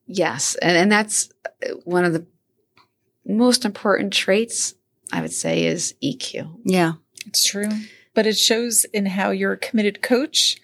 yes, 0.07 0.55
and 0.63 0.77
and 0.77 0.91
that's 0.93 1.29
uh, 1.65 1.75
one 1.85 2.05
of 2.05 2.13
the 2.13 2.27
most 3.27 3.65
important 3.65 4.13
traits 4.13 4.75
I 5.13 5.21
would 5.21 5.33
say 5.33 5.67
is 5.67 5.95
EQ. 6.03 6.61
Yeah. 6.65 6.93
It's 7.27 7.45
true. 7.45 7.69
But 8.15 8.27
it 8.27 8.39
shows 8.39 8.85
in 8.93 9.07
how 9.07 9.31
you're 9.31 9.53
a 9.53 9.57
committed 9.59 10.03
coach, 10.03 10.57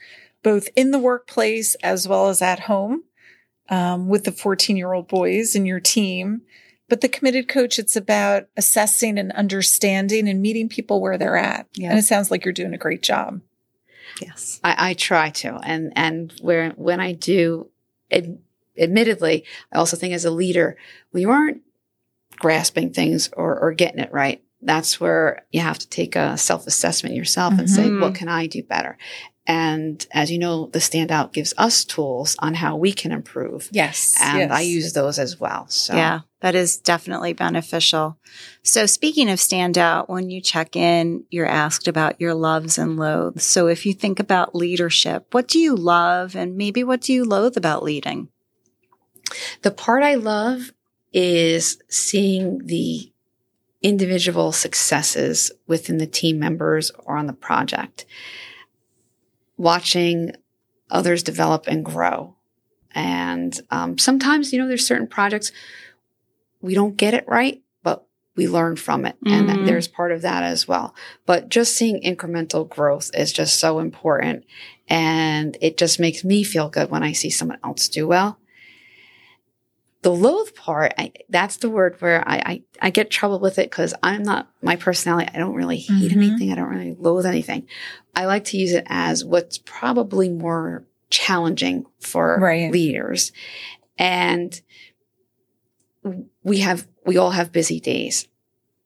both 0.43 0.69
in 0.77 0.91
the 0.93 0.99
workplace 0.99 1.75
as 1.77 2.07
well 2.09 2.29
as 2.29 2.41
at 2.43 2.61
home 2.61 3.03
um, 3.69 4.09
with 4.09 4.25
the 4.25 4.33
14 4.33 4.77
year 4.77 4.93
old 4.93 5.09
boys 5.09 5.55
in 5.57 5.67
your 5.67 5.81
team. 5.81 6.43
But 6.89 7.01
the 7.01 7.09
committed 7.09 7.49
coach, 7.49 7.79
it's 7.79 7.97
about 7.97 8.47
assessing 8.57 9.19
and 9.19 9.33
understanding 9.33 10.29
and 10.29 10.41
meeting 10.41 10.69
people 10.69 11.01
where 11.01 11.19
they're 11.19 11.37
at. 11.37 11.67
Yeah. 11.75 11.91
And 11.91 11.99
it 11.99 12.05
sounds 12.05 12.31
like 12.31 12.45
you're 12.45 12.53
doing 12.53 12.75
a 12.75 12.79
great 12.79 13.03
job. 13.03 13.41
Yes. 14.21 14.61
I, 14.63 14.91
I 14.91 14.95
try 14.95 15.31
to, 15.31 15.57
and 15.63 15.93
and 15.97 16.33
where 16.41 16.71
when 16.71 17.01
I 17.01 17.13
do, 17.13 17.69
ad, 18.11 18.39
admittedly, 18.79 19.45
I 19.73 19.79
also 19.79 19.97
think 19.97 20.15
as 20.15 20.25
a 20.25 20.31
leader, 20.31 20.77
when 21.11 21.21
you 21.23 21.31
aren't 21.31 21.63
grasping 22.37 22.93
things 22.93 23.31
or, 23.37 23.59
or 23.59 23.73
getting 23.73 23.99
it 24.01 24.13
right, 24.13 24.43
that's 24.63 25.01
where 25.01 25.45
you 25.51 25.61
have 25.61 25.79
to 25.81 25.89
take 25.89 26.17
a 26.17 26.39
self 26.39 26.67
assessment 26.67 27.15
yourself 27.15 27.59
and 27.59 27.69
say, 27.69 27.89
Mhm. 27.89 28.01
what 28.01 28.15
can 28.15 28.29
I 28.29 28.47
do 28.47 28.63
better? 28.63 28.97
And 29.47 30.05
as 30.13 30.31
you 30.31 30.39
know, 30.39 30.67
the 30.67 30.81
standout 30.81 31.33
gives 31.33 31.55
us 31.57 31.85
tools 31.85 32.37
on 32.41 32.55
how 32.55 32.77
we 32.77 32.93
can 32.93 33.13
improve, 33.13 33.69
Yes. 33.71 34.17
and 34.21 34.53
I 34.53 34.63
use 34.63 34.93
those 34.93 35.19
as 35.19 35.39
well. 35.39 35.67
So 35.69 35.95
Yeah, 35.95 36.21
that 36.41 36.55
is 36.55 36.77
definitely 36.77 37.33
beneficial. 37.33 38.19
So, 38.63 38.87
speaking 38.87 39.31
of 39.31 39.39
standout, 39.39 40.09
when 40.09 40.31
you 40.31 40.41
check 40.41 40.75
in, 40.75 41.25
you're 41.31 41.47
asked 41.47 41.87
about 41.87 42.21
your 42.21 42.35
loves 42.35 42.77
and 42.77 42.97
loathes. 42.97 43.45
So, 43.45 43.69
if 43.69 43.87
you 43.87 43.93
think 43.93 44.19
about 44.19 44.55
leadership, 44.55 45.27
what 45.33 45.47
do 45.47 45.59
you 45.59 45.77
love 45.77 46.35
and 46.35 46.57
maybe 46.57 46.83
what 46.83 47.01
do 47.01 47.13
you 47.13 47.25
loathe 47.25 47.57
about 47.57 47.85
leading? 47.85 48.29
The 49.63 49.71
part 49.71 50.03
I 50.03 50.15
love 50.15 50.73
is 51.13 51.79
seeing 51.89 52.67
the 52.67 53.13
individual 53.83 54.53
successes 54.53 55.53
within 55.67 55.99
the 55.99 56.07
team 56.07 56.39
members 56.39 56.91
or 57.05 57.17
on 57.17 57.27
the 57.27 57.33
project, 57.33 58.05
watching 59.57 60.33
others 60.91 61.23
develop 61.23 61.67
and 61.67 61.85
grow. 61.85 62.37
And 62.95 63.59
um, 63.71 63.99
sometimes, 63.99 64.53
you 64.53 64.59
know, 64.59 64.69
there's 64.69 64.87
certain 64.87 65.07
projects 65.07 65.53
we 66.61 66.75
don't 66.75 66.97
get 66.97 67.15
it 67.15 67.25
right, 67.29 67.63
but 67.83 68.07
we 68.35 68.49
learn 68.49 68.77
from 68.77 69.05
it. 69.05 69.17
And 69.27 69.49
Mhm. 69.49 69.67
there's 69.67 69.89
part 69.89 70.13
of 70.13 70.23
that 70.23 70.43
as 70.43 70.67
well. 70.67 70.95
But 71.27 71.49
just 71.49 71.77
seeing 71.77 72.01
incremental 72.03 72.69
growth 72.69 73.11
is 73.15 73.33
just 73.33 73.59
so 73.61 73.79
important. 73.79 74.45
And 74.89 75.57
it 75.61 75.77
just 75.77 76.01
makes 76.01 76.25
me 76.25 76.43
feel 76.43 76.69
good 76.69 76.91
when 76.91 77.03
I 77.03 77.13
see 77.13 77.31
someone 77.31 77.59
else 77.65 77.89
do 77.89 78.07
well 78.07 78.39
the 80.07 80.13
loathe 80.13 80.55
part, 80.55 80.95
I, 80.97 81.13
that's 81.29 81.57
the 81.57 81.69
word 81.69 81.97
where 82.01 82.23
I, 82.29 82.37
I, 82.37 82.63
I 82.81 82.91
get 82.91 83.11
trouble 83.11 83.41
with 83.41 83.59
it 83.59 83.69
because 83.69 83.93
I'm 84.05 84.23
not 84.23 84.49
my 84.63 84.77
personality. 84.77 85.29
I 85.35 85.39
don't 85.39 85.55
really 85.57 85.79
hate 85.79 86.13
Mhm. 86.13 86.17
anything. 86.17 86.53
I 86.53 86.55
don't 86.55 86.69
really 86.69 86.95
loathe 86.97 87.27
anything. 87.27 87.67
I 88.15 88.27
like 88.27 88.45
to 88.47 88.57
use 88.57 88.73
it 88.73 88.85
as 88.87 89.25
what's 89.25 89.59
probably 89.59 90.29
more 90.29 90.85
challenging 91.11 91.87
for 91.99 92.39
Right. 92.39 92.71
leaders. 92.71 93.33
And 93.99 94.61
we 96.45 96.59
have, 96.61 96.87
we 97.05 97.17
all 97.17 97.33
have 97.33 97.51
busy 97.51 97.81
days. 97.81 98.29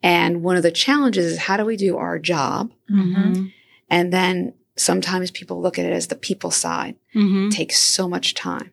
And 0.02 0.42
one 0.42 0.56
of 0.56 0.62
the 0.62 0.70
challenges 0.72 1.26
is 1.26 1.38
how 1.38 1.58
do 1.58 1.66
we 1.66 1.76
do 1.76 1.98
our 1.98 2.18
job? 2.18 2.72
Mm-hmm. 2.90 3.48
And 3.90 4.10
then 4.10 4.54
sometimes 4.76 5.30
people 5.30 5.60
look 5.60 5.78
at 5.78 5.84
it 5.84 5.92
as 5.92 6.06
the 6.06 6.16
people 6.16 6.50
side 6.50 6.96
Mm-hmm. 7.14 7.50
takes 7.50 7.76
so 7.76 8.08
much 8.08 8.32
time. 8.34 8.70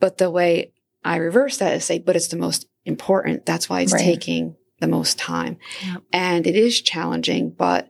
But 0.00 0.18
the 0.18 0.30
way 0.32 0.72
I 1.04 1.16
reverse 1.16 1.58
that 1.58 1.74
is 1.74 1.84
say, 1.84 1.98
but 1.98 2.16
it's 2.16 2.28
the 2.28 2.36
most 2.36 2.66
important. 2.84 3.44
That's 3.46 3.68
why 3.68 3.82
it's 3.82 3.92
Right. 3.92 4.02
taking 4.04 4.56
the 4.80 4.86
most 4.88 5.18
time. 5.18 5.58
Yep. 5.86 6.02
And 6.12 6.46
it 6.46 6.56
is 6.56 6.80
challenging, 6.80 7.50
but 7.50 7.88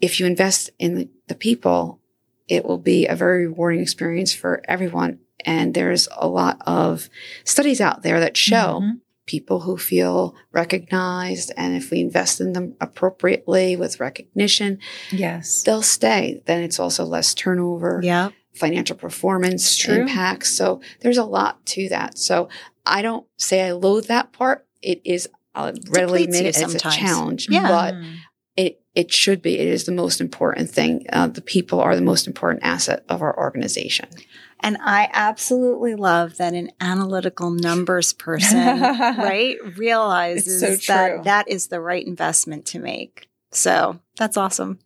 if 0.00 0.20
you 0.20 0.26
invest 0.26 0.70
in 0.78 1.08
the, 1.28 1.34
people, 1.34 2.00
it 2.48 2.64
will 2.64 2.78
be 2.78 3.06
a 3.06 3.16
very 3.16 3.46
rewarding 3.48 3.80
experience 3.80 4.32
for 4.32 4.62
everyone. 4.68 5.18
And 5.44 5.74
there's 5.74 6.06
a 6.16 6.28
lot 6.28 6.58
of 6.66 7.08
studies 7.44 7.80
out 7.80 8.02
there 8.02 8.20
that 8.20 8.36
show 8.36 8.80
Mhm. 8.82 9.00
people 9.26 9.60
who 9.60 9.76
feel 9.76 10.34
recognized. 10.52 11.50
And 11.56 11.76
if 11.76 11.90
we 11.90 12.00
invest 12.00 12.40
in 12.40 12.52
them 12.52 12.74
appropriately 12.80 13.74
with 13.76 13.98
recognition, 14.00 14.78
Yes. 15.10 15.62
they'll 15.64 15.82
stay. 15.82 16.42
Then 16.46 16.62
it's 16.62 16.78
also 16.78 17.04
less 17.04 17.34
turnover 17.34 18.00
Yeah. 18.04 18.30
Financial 18.56 18.96
performance 18.96 19.86
impacts. 19.88 20.56
So 20.56 20.80
there's 21.00 21.18
a 21.18 21.24
lot 21.24 21.64
to 21.66 21.88
that. 21.90 22.18
So 22.18 22.48
I 22.84 23.02
don't 23.02 23.26
say 23.38 23.62
I 23.66 23.72
loathe 23.72 24.06
that 24.06 24.32
part. 24.32 24.66
It 24.82 25.00
is 25.04 25.28
I'll 25.54 25.72
readily 25.88 26.24
admit 26.24 26.44
it, 26.44 26.60
it's 26.60 26.74
a 26.74 26.78
challenge, 26.78 27.48
Yeah. 27.48 27.68
but 27.68 27.94
it 28.56 28.80
it 28.94 29.12
should 29.12 29.42
be. 29.42 29.58
It 29.58 29.68
is 29.68 29.84
the 29.84 29.92
most 29.92 30.20
important 30.20 30.70
thing. 30.70 31.04
Uh, 31.12 31.28
the 31.28 31.42
people 31.42 31.80
are 31.80 31.94
the 31.96 32.02
most 32.02 32.26
important 32.26 32.64
asset 32.64 33.04
of 33.08 33.22
our 33.22 33.36
organization. 33.38 34.08
And 34.60 34.78
I 34.80 35.10
absolutely 35.12 35.94
love 35.94 36.38
that 36.38 36.54
an 36.54 36.70
analytical 36.80 37.50
numbers 37.50 38.12
person, 38.26 38.80
right, 38.80 39.56
realizes 39.76 40.84
so 40.84 40.94
that 40.94 41.24
that 41.24 41.48
is 41.48 41.68
the 41.68 41.80
right 41.80 42.06
investment 42.06 42.64
to 42.66 42.78
make. 42.78 43.28
So 43.52 44.00
that's 44.16 44.36
awesome. 44.36 44.78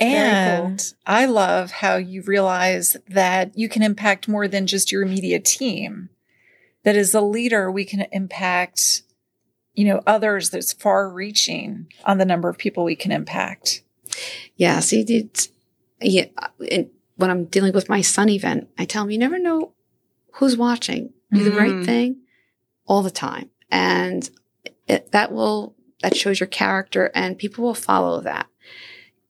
And 0.00 0.80
I 1.06 1.26
love 1.26 1.70
how 1.70 1.96
you 1.96 2.22
realize 2.22 2.96
that 3.08 3.56
you 3.58 3.68
can 3.68 3.82
impact 3.82 4.28
more 4.28 4.46
than 4.48 4.66
just 4.66 4.92
your 4.92 5.02
immediate 5.02 5.44
team. 5.44 6.10
That 6.84 6.96
as 6.96 7.14
a 7.14 7.20
leader, 7.20 7.70
we 7.70 7.84
can 7.84 8.06
impact, 8.12 9.02
you 9.74 9.84
know, 9.84 10.00
others 10.06 10.50
that's 10.50 10.72
far 10.72 11.10
reaching 11.10 11.88
on 12.04 12.18
the 12.18 12.24
number 12.24 12.48
of 12.48 12.58
people 12.58 12.84
we 12.84 12.96
can 12.96 13.10
impact. 13.12 13.82
Yeah. 14.56 14.80
See, 14.80 15.04
it's, 15.08 15.48
yeah. 16.00 16.26
And 16.70 16.90
when 17.16 17.30
I'm 17.30 17.46
dealing 17.46 17.72
with 17.72 17.88
my 17.88 18.00
son 18.00 18.28
event, 18.28 18.68
I 18.78 18.84
tell 18.84 19.04
him, 19.04 19.10
you 19.10 19.18
never 19.18 19.38
know 19.38 19.72
who's 20.34 20.56
watching. 20.56 21.12
Do 21.32 21.44
the 21.44 21.50
right 21.52 21.72
Mhm. 21.72 21.84
thing 21.84 22.20
all 22.86 23.02
the 23.02 23.10
time. 23.10 23.50
And 23.70 24.30
it, 24.86 25.10
that 25.12 25.30
will, 25.32 25.74
that 26.02 26.16
shows 26.16 26.40
your 26.40 26.46
character 26.46 27.10
and 27.14 27.36
people 27.36 27.64
will 27.64 27.74
follow 27.74 28.20
that. 28.22 28.46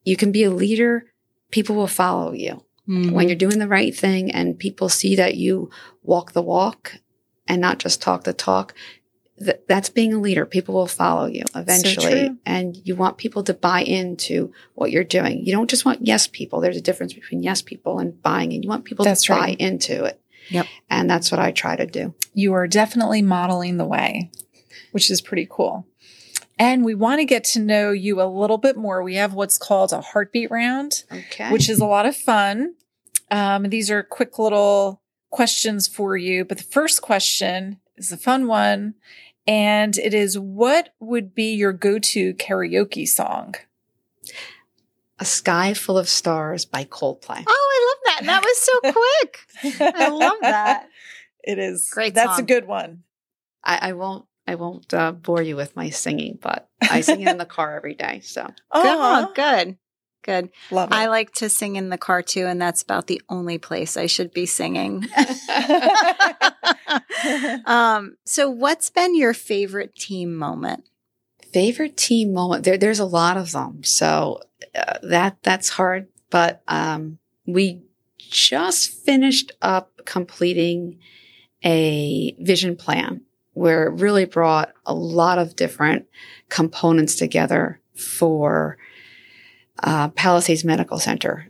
You 0.09 0.17
can 0.17 0.33
be 0.33 0.45
a 0.45 0.51
leader. 0.51 1.05
People 1.51 1.77
will 1.77 1.87
follow 1.87 2.33
you 2.33 2.63
Mm-hmm. 2.89 3.11
when 3.13 3.29
you're 3.29 3.37
doing 3.37 3.59
the 3.59 3.69
right 3.69 3.95
thing 3.95 4.31
and 4.31 4.59
people 4.59 4.89
see 4.89 5.15
that 5.17 5.35
you 5.37 5.69
walk 6.03 6.33
the 6.33 6.41
walk 6.41 6.95
and 7.47 7.61
not 7.61 7.77
just 7.79 8.01
talk 8.01 8.25
the 8.25 8.33
talk. 8.33 8.73
Th- 9.39 9.61
that's 9.69 9.91
being 9.91 10.15
a 10.15 10.19
leader. 10.19 10.47
People 10.47 10.75
will 10.75 10.87
follow 10.87 11.27
you 11.27 11.45
eventually. 11.55 12.29
true. 12.29 12.39
and 12.47 12.79
you 12.85 12.97
want 12.97 13.19
people 13.19 13.43
to 13.45 13.53
buy 13.53 13.81
into 13.83 14.55
what 14.75 14.91
you're 14.91 15.05
doing. 15.05 15.45
You 15.45 15.53
don't 15.53 15.69
just 15.69 15.85
want 15.85 16.07
yes 16.07 16.27
people. 16.27 16.63
There's 16.63 16.79
a 16.79 16.81
difference 16.89 17.13
between 17.13 17.43
yes 17.43 17.61
people 17.61 17.99
and 17.99 18.23
buying 18.23 18.53
in. 18.53 18.63
You 18.63 18.71
want 18.71 18.87
people 18.87 19.05
That's 19.05 19.25
to 19.25 19.35
buy 19.35 19.55
into 19.59 20.05
it. 20.05 20.19
Yep. 20.49 20.67
And 20.89 21.11
that's 21.11 21.31
what 21.31 21.41
I 21.41 21.51
try 21.53 21.77
to 21.77 21.85
do. 21.87 22.15
You 22.33 22.55
are 22.55 22.67
definitely 22.67 23.21
modeling 23.21 23.77
the 23.77 23.85
way, 23.85 24.31
which 24.93 25.11
is 25.11 25.21
pretty 25.21 25.47
cool. 25.51 25.87
And 26.59 26.85
we 26.85 26.95
want 26.95 27.21
to 27.21 27.25
get 27.25 27.45
to 27.45 27.61
know 27.61 27.93
you 27.93 28.21
a 28.21 28.25
little 28.27 28.59
bit 28.59 28.77
more. 28.77 29.03
We 29.03 29.15
have 29.15 29.33
what's 29.35 29.59
called 29.59 29.93
a 29.93 30.01
heartbeat 30.01 30.51
round. 30.51 31.05
Okay. 31.13 31.51
which 31.53 31.69
is 31.69 31.79
a 31.79 31.87
lot 31.87 32.07
of 32.07 32.17
fun. 32.17 32.75
Um, 33.31 33.65
these 33.65 33.91
are 33.91 34.03
quick 34.03 34.39
little 34.39 35.01
questions 35.31 35.87
for 35.87 36.17
you. 36.17 36.45
But 36.45 36.59
the 36.59 36.65
first 36.65 37.01
question 37.03 37.79
is 37.97 38.11
a 38.11 38.17
fun 38.17 38.47
one. 38.47 38.95
And 39.47 39.97
it 39.97 40.13
is 40.15 40.39
what 40.39 40.91
would 41.01 41.35
be 41.35 41.55
your 41.55 41.73
go 41.73 41.99
to 41.99 42.35
karaoke 42.35 43.07
song? 43.09 43.55
A 45.21 45.25
Sky 45.25 45.75
Full 45.75 45.97
of 45.99 46.09
Stars 46.09 46.65
by 46.65 46.85
Coldplay. 46.85 47.45
Oh, 47.47 47.71
I 47.75 47.89
love 47.89 48.27
that. 48.27 48.27
That 48.27 48.43
was 48.43 48.59
so 48.59 48.81
quick. 49.83 49.97
I 49.97 50.09
love 50.11 50.37
that. 50.43 50.89
It 51.43 51.59
is. 51.59 51.89
Great 51.91 52.15
That's 52.15 52.33
song. 52.37 52.41
a 52.41 52.47
good 52.47 52.67
one. 52.67 53.05
I, 53.65 53.89
I 53.89 53.93
won't 53.95 54.27
I 54.49 54.55
won't 54.55 54.95
uh, 54.95 55.13
bore 55.13 55.43
you 55.43 55.57
with 55.57 55.77
my 55.77 55.91
singing, 55.91 56.39
but 56.41 56.71
I 56.81 57.03
sing 57.03 57.21
it 57.21 57.29
in 57.29 57.37
the 57.37 57.45
car 57.57 57.77
every 57.77 57.95
day. 57.95 58.21
So 58.21 58.51
Oh, 58.73 59.31
Good. 59.35 59.35
Good. 59.35 59.77
Good. 60.23 60.51
love 60.71 60.91
it. 60.91 60.95
I 60.95 61.09
like 61.09 61.33
to 61.35 61.51
sing 61.51 61.77
in 61.77 61.91
the 61.91 61.99
car 61.99 62.23
too, 62.23 62.47
and 62.47 62.61
that's 62.61 62.83
about 62.83 63.09
the 63.09 63.21
only 63.29 63.59
place 63.59 63.99
I 63.99 64.07
should 64.07 64.33
be 64.33 64.47
singing. 64.47 65.07
um, 67.67 68.17
so, 68.25 68.49
what's 68.49 68.89
been 68.89 69.15
your 69.15 69.35
favorite 69.35 69.95
team 69.95 70.35
moment? 70.35 70.85
favorite 71.53 71.97
team 71.97 72.35
moment 72.35 72.65
there 72.65 72.77
there's 72.77 72.99
a 72.99 73.07
lot 73.07 73.39
of 73.39 73.53
them 73.53 73.83
so 73.83 74.39
uh, 74.75 74.99
that 75.03 75.39
that's 75.43 75.71
hard 75.71 76.07
but 76.29 76.63
um 76.69 77.17
we 77.47 77.81
just 78.19 78.91
finished 78.91 79.51
up 79.63 79.91
completing 80.05 80.99
a 81.65 82.37
vision 82.39 82.77
plan 82.77 83.23
where 83.59 83.89
it 83.89 84.01
really 84.01 84.25
brought 84.25 84.73
a 84.87 84.95
lot 84.95 85.39
of 85.39 85.57
different 85.57 86.07
components 86.49 87.15
together 87.17 87.81
for 87.95 88.79
uh, 89.83 90.09
Palisades 90.09 90.65
Medical 90.65 90.99
Center. 90.99 91.45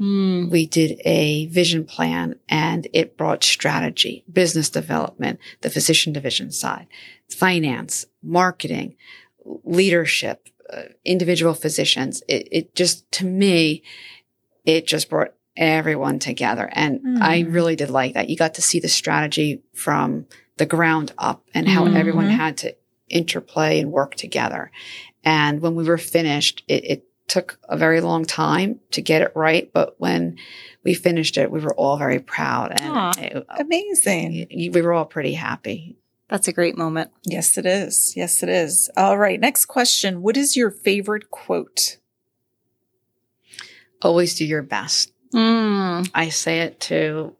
We 0.51 0.67
did 0.67 1.01
a 1.05 1.47
vision 1.47 1.85
plan 1.85 2.37
and 2.49 2.87
it 2.93 3.17
brought 3.17 3.45
strategy, 3.45 4.25
business 4.31 4.69
development, 4.71 5.39
the 5.61 5.71
physician 5.71 6.13
division 6.13 6.51
side, 6.51 6.87
finance, 7.31 8.07
marketing, 8.23 8.97
leadership, 9.65 10.49
uh, 10.73 10.83
individual 11.05 11.55
physicians. 11.55 12.23
It, 12.29 12.49
it 12.51 12.75
just, 12.75 13.11
to 13.13 13.25
me, 13.25 13.83
it 14.65 14.87
just 14.87 15.09
brought 15.09 15.33
everyone 15.57 16.19
together. 16.19 16.69
And 16.73 17.23
I 17.23 17.43
Hmm. 17.43 17.53
really 17.53 17.77
did 17.77 17.91
like 17.91 18.15
that. 18.15 18.29
You 18.29 18.37
got 18.37 18.55
to 18.55 18.63
see 18.63 18.79
the 18.81 18.89
strategy 18.89 19.63
from 19.75 20.27
the 20.59 20.67
ground 20.67 21.13
up 21.19 21.45
and 21.55 21.69
how 21.69 21.85
Mhm. 21.87 21.97
everyone 21.97 22.29
had 22.31 22.57
to 22.59 22.75
interplay 23.09 23.81
and 23.81 23.91
work 23.91 24.15
together. 24.17 24.71
And 25.25 25.61
when 25.63 25.75
we 25.75 25.85
were 25.85 25.99
finished, 25.99 26.63
it, 26.69 26.85
it 26.85 27.05
took 27.27 27.59
a 27.69 27.77
very 27.77 28.01
long 28.01 28.25
time 28.25 28.81
to 28.93 29.01
get 29.03 29.23
it 29.23 29.33
right. 29.35 29.71
But 29.73 29.95
when 29.99 30.37
we 30.85 30.95
finished 30.95 31.37
it, 31.37 31.51
we 31.51 31.61
were 31.61 31.75
all 31.75 31.97
very 31.99 32.19
proud 32.21 32.81
Aw. 32.81 33.13
and 33.19 33.25
it- 33.37 33.47
Amazing. 33.59 34.47
y- 34.51 34.71
we 34.73 34.81
were 34.83 34.93
all 34.93 35.05
pretty 35.05 35.35
happy. 35.35 35.97
That's 36.29 36.49
a 36.49 36.53
great 36.53 36.77
moment. 36.77 37.11
Yes, 37.25 37.57
it 37.57 37.65
is. 37.67 38.15
Yes, 38.17 38.43
it 38.43 38.49
is. 38.51 38.91
All 38.97 39.17
right. 39.17 39.41
Next 39.41 39.65
question. 39.67 40.21
What 40.23 40.37
is 40.37 40.57
your 40.57 40.71
favorite 40.71 41.31
quote? 41.31 41.97
Always 44.03 44.35
do 44.37 44.45
your 44.45 44.63
best. 44.63 45.13
Mm. 45.35 46.09
I 46.15 46.29
say 46.29 46.61
it 46.61 46.79
to 46.81 47.35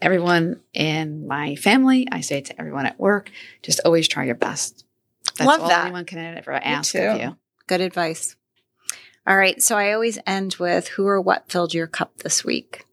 everyone 0.00 0.60
in 0.72 1.26
my 1.26 1.56
family. 1.56 2.06
I 2.10 2.20
say 2.20 2.38
it 2.38 2.46
to 2.46 2.60
everyone 2.60 2.86
at 2.86 2.98
work. 2.98 3.30
Just 3.62 3.80
always 3.84 4.08
try 4.08 4.24
your 4.24 4.34
best. 4.34 4.84
That's 5.36 5.46
Love 5.48 5.62
all 5.62 5.68
that. 5.68 5.84
anyone 5.84 6.04
can 6.04 6.18
ever 6.18 6.52
ask 6.52 6.94
of 6.94 7.20
you. 7.20 7.36
Good 7.66 7.80
advice. 7.80 8.36
All 9.26 9.36
right. 9.36 9.60
So, 9.60 9.76
I 9.76 9.92
always 9.92 10.18
end 10.26 10.56
with 10.58 10.88
who 10.88 11.06
or 11.06 11.20
what 11.20 11.50
filled 11.50 11.74
your 11.74 11.86
cup 11.86 12.18
this 12.18 12.44
week? 12.44 12.86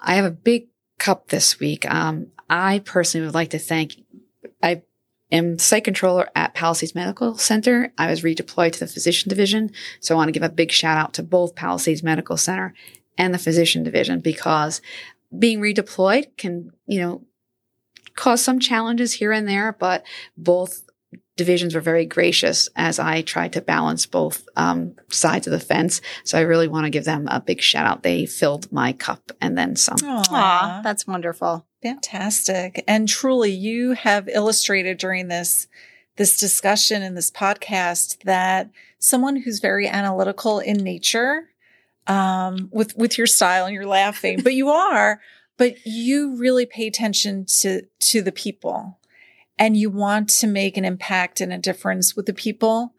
I 0.00 0.16
have 0.16 0.24
a 0.24 0.30
big 0.30 0.66
cup 0.98 1.28
this 1.28 1.58
week. 1.60 1.90
Um, 1.90 2.28
I 2.50 2.80
personally 2.80 3.26
would 3.26 3.34
like 3.34 3.50
to 3.50 3.58
thank. 3.58 3.94
I 4.62 4.82
am 5.30 5.58
site 5.58 5.84
controller 5.84 6.28
at 6.34 6.54
Palisades 6.54 6.94
Medical 6.94 7.38
Center. 7.38 7.92
I 7.96 8.10
was 8.10 8.22
redeployed 8.22 8.72
to 8.72 8.80
the 8.80 8.86
physician 8.86 9.28
division, 9.28 9.70
so 10.00 10.14
I 10.14 10.16
want 10.16 10.28
to 10.28 10.32
give 10.32 10.42
a 10.42 10.48
big 10.48 10.72
shout 10.72 10.98
out 10.98 11.14
to 11.14 11.22
both 11.22 11.54
Palisades 11.54 12.02
Medical 12.02 12.36
Center 12.36 12.74
and 13.16 13.32
the 13.32 13.38
physician 13.38 13.82
division 13.82 14.20
because 14.20 14.80
being 15.38 15.60
redeployed 15.60 16.36
can, 16.36 16.70
you 16.86 17.00
know, 17.00 17.24
cause 18.14 18.42
some 18.42 18.60
challenges 18.60 19.12
here 19.12 19.32
and 19.32 19.48
there, 19.48 19.72
but 19.78 20.04
both 20.36 20.82
divisions 21.36 21.74
were 21.74 21.80
very 21.80 22.06
gracious 22.06 22.68
as 22.76 22.98
I 22.98 23.22
tried 23.22 23.54
to 23.54 23.60
balance 23.60 24.06
both 24.06 24.46
um, 24.56 24.94
sides 25.08 25.46
of 25.46 25.50
the 25.50 25.60
fence. 25.60 26.00
So 26.22 26.38
I 26.38 26.42
really 26.42 26.68
want 26.68 26.84
to 26.84 26.90
give 26.90 27.04
them 27.04 27.26
a 27.28 27.40
big 27.40 27.60
shout 27.60 27.86
out. 27.86 28.02
They 28.02 28.26
filled 28.26 28.70
my 28.70 28.92
cup 28.92 29.32
and 29.40 29.58
then 29.58 29.76
some. 29.76 29.96
Aw, 30.04 30.80
that's 30.82 31.06
wonderful. 31.06 31.66
Fantastic. 31.82 32.84
And 32.86 33.08
truly 33.08 33.50
you 33.50 33.92
have 33.92 34.28
illustrated 34.28 34.98
during 34.98 35.28
this 35.28 35.66
this 36.16 36.38
discussion 36.38 37.02
in 37.02 37.16
this 37.16 37.30
podcast 37.30 38.22
that 38.22 38.70
someone 39.00 39.34
who's 39.34 39.58
very 39.58 39.88
analytical 39.88 40.60
in 40.60 40.76
nature 40.76 41.48
um 42.06 42.68
with 42.72 42.96
with 42.96 43.16
your 43.16 43.26
style 43.26 43.66
and 43.66 43.74
you're 43.74 43.86
laughing, 43.86 44.40
but 44.42 44.54
you 44.54 44.70
are, 44.70 45.20
but 45.56 45.86
you 45.86 46.36
really 46.36 46.66
pay 46.66 46.86
attention 46.86 47.44
to 47.60 47.82
to 48.00 48.22
the 48.22 48.32
people 48.32 48.98
and 49.58 49.76
you 49.76 49.90
want 49.90 50.28
to 50.28 50.46
make 50.46 50.76
an 50.76 50.84
impact 50.84 51.40
and 51.40 51.52
a 51.52 51.58
difference 51.58 52.16
with 52.16 52.26
the 52.26 52.34
people 52.34 52.94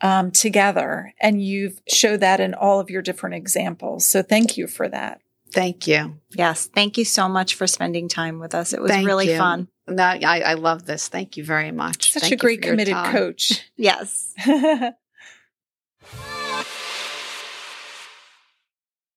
um, 0.00 0.30
together. 0.30 1.14
And 1.20 1.42
you've 1.42 1.80
showed 1.88 2.20
that 2.20 2.40
in 2.40 2.54
all 2.54 2.80
of 2.80 2.90
your 2.90 3.02
different 3.02 3.34
examples. 3.34 4.06
So 4.06 4.22
thank 4.22 4.56
you 4.56 4.66
for 4.66 4.88
that. 4.88 5.20
Thank 5.50 5.86
you. 5.86 6.18
Yes. 6.30 6.66
Thank 6.66 6.98
you 6.98 7.04
so 7.04 7.28
much 7.28 7.54
for 7.54 7.66
spending 7.66 8.08
time 8.08 8.38
with 8.38 8.54
us. 8.54 8.72
It 8.72 8.80
was 8.80 8.90
Thank 8.90 9.06
really 9.06 9.30
you. 9.30 9.38
fun. 9.38 9.68
No, 9.88 10.04
I, 10.04 10.40
I 10.40 10.54
love 10.54 10.84
this. 10.84 11.08
Thank 11.08 11.36
you 11.36 11.44
very 11.44 11.70
much. 11.70 12.12
Such 12.12 12.22
Thank 12.22 12.34
a 12.34 12.36
great 12.36 12.62
committed 12.62 12.94
coach. 13.06 13.62
Yes. 13.76 14.34